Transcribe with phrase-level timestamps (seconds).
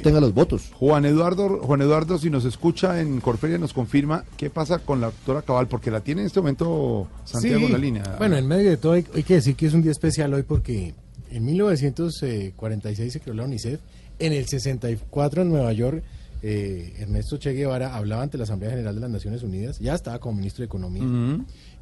[0.00, 0.70] tenga los votos.
[0.74, 5.06] Juan Eduardo, Juan Eduardo, si nos escucha en Corferia, nos confirma qué pasa con la
[5.08, 7.64] doctora Cabal, porque la tiene en este momento Santiago Sí.
[7.66, 8.02] en la línea.
[8.18, 10.42] Bueno, en medio de todo hay, hay que decir que es un día especial hoy
[10.42, 10.94] porque
[11.30, 13.80] en 1946 se creó la UNICEF.
[14.18, 16.02] En el 64 en Nueva York,
[16.46, 19.78] eh, Ernesto Che Guevara hablaba ante la Asamblea General de las Naciones Unidas.
[19.78, 21.02] Ya estaba como ministro de Economía.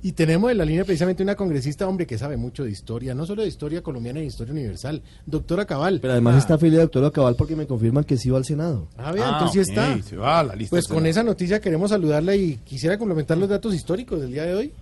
[0.04, 3.26] Y tenemos en la línea precisamente una congresista, hombre, que sabe mucho de historia, no
[3.26, 5.02] solo de historia colombiana y de historia universal.
[5.26, 5.98] Doctora Cabal.
[6.00, 8.86] Pero además está afiliado doctor Cabal porque me confirman que sí va al Senado.
[8.96, 10.00] Ah, vea, Ah, entonces sí está.
[10.02, 13.48] se va a la lista Pues con esa noticia queremos saludarla y quisiera complementar los
[13.48, 14.72] datos históricos del día de hoy.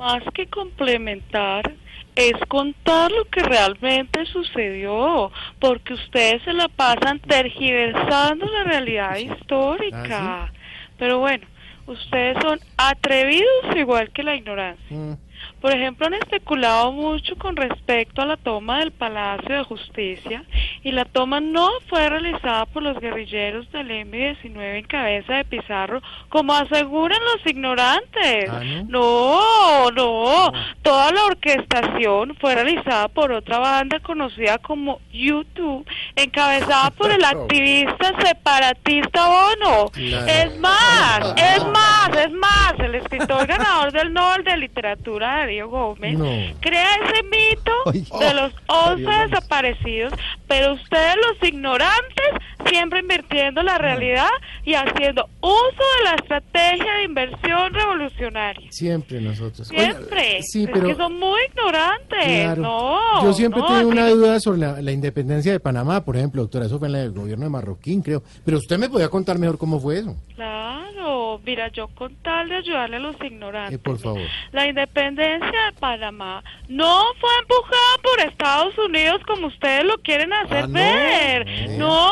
[0.00, 1.74] Más que complementar,
[2.16, 10.50] es contar lo que realmente sucedió, porque ustedes se la pasan tergiversando la realidad histórica.
[10.98, 11.46] Pero bueno,
[11.86, 14.96] ustedes son atrevidos igual que la ignorancia.
[14.96, 15.18] Mm.
[15.60, 20.44] Por ejemplo, han especulado mucho con respecto a la toma del Palacio de Justicia
[20.82, 26.02] y la toma no fue realizada por los guerrilleros del M-19 en cabeza de Pizarro,
[26.28, 28.48] como aseguran los ignorantes.
[28.48, 36.90] Ah, no, no, toda la orquestación fue realizada por otra banda conocida como YouTube, encabezada
[36.90, 39.88] por el activista separatista Bono.
[39.92, 40.26] Claro.
[40.26, 46.18] Es más, es más, es más, el escritor ganador del Nobel de Literatura, Darío Gómez,
[46.18, 46.26] No.
[46.60, 49.30] crea ese mito de los 11 Darío Gómez.
[49.30, 50.12] desaparecidos,
[50.48, 52.30] pero ustedes los ignorantes
[52.68, 54.28] siempre invirtiendo la realidad
[54.64, 58.70] y haciendo uso de la estrategia de inversión revolucionaria.
[58.72, 59.70] Siempre nosotros.
[59.70, 60.42] Oiga, Siempre.
[60.42, 62.24] sí, es pero que son muy ignorantes.
[62.24, 62.62] Claro.
[62.62, 63.22] No.
[63.24, 66.66] Yo siempre no, tengo una duda sobre la, la independencia de Panamá, por ejemplo, doctora,
[66.66, 68.22] eso fue en la del gobierno de Marroquín, creo.
[68.44, 70.16] Pero usted me podía contar mejor cómo fue eso.
[70.34, 73.78] Claro, mira, yo con tal de ayudarle a los ignorantes.
[73.78, 74.20] Eh, por favor.
[74.52, 80.64] La independencia de Panamá no fue empujada por Estados Unidos como ustedes lo quieren hacer
[80.64, 80.72] Ah, no.
[80.72, 81.46] ver.
[81.78, 82.10] No.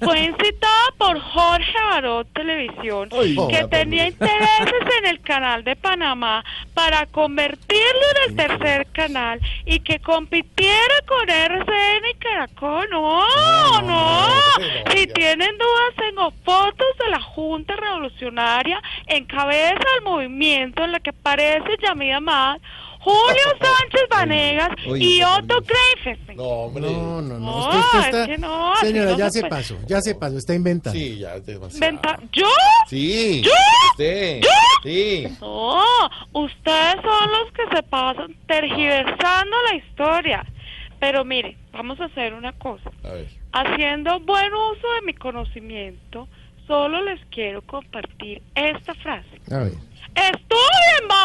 [0.00, 6.44] Fue incitada por Jorge Baró Televisión, Ay, que tenía intereses en el canal de Panamá
[6.74, 12.88] para convertirlo en el tercer canal y que compitiera con RCN y Caracol.
[12.90, 14.28] No, no.
[14.94, 21.00] Si tienen dudas, tengo fotos de la Junta Revolucionaria en cabeza del movimiento en la
[21.00, 22.60] que aparece Yamida Mad,
[23.02, 26.36] Julio Sánchez Vanegas Oye, y Otto Greifessen.
[26.36, 26.82] No, hombre.
[26.82, 27.58] No, no, no.
[27.68, 29.50] Usted- es está- que no, así Señora, ya se puede.
[29.50, 30.98] pasó, ya se pasó, está inventando.
[30.98, 31.80] Sí, ya es demasiado.
[31.92, 32.46] Venta- ¿Yo?
[32.88, 33.42] Sí.
[33.44, 33.50] ¿Yo?
[33.90, 34.40] Usted.
[34.42, 34.48] ¿Yo?
[34.84, 35.28] Sí.
[35.40, 35.82] No,
[36.32, 40.44] ustedes son los que se pasan tergiversando la historia.
[41.00, 42.90] Pero mire, vamos a hacer una cosa.
[43.04, 43.26] A ver.
[43.52, 46.28] Haciendo buen uso de mi conocimiento,
[46.66, 49.40] solo les quiero compartir esta frase.
[49.50, 49.72] A ver.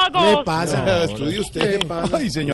[0.08, 1.04] ¡Estudien, ¿Qué pasa?
[1.04, 1.80] Estudie usted.
[1.80, 2.18] ¿Qué pasa?
[2.18, 2.46] Ay, señor.